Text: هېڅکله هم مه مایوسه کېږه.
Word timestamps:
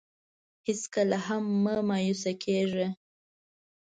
هېڅکله 0.67 1.17
هم 1.27 1.43
مه 1.63 1.73
مایوسه 1.87 2.33
کېږه. 2.43 2.87